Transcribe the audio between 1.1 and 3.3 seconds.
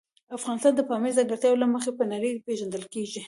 د ځانګړتیاوو له مخې په نړۍ پېژندل کېږي.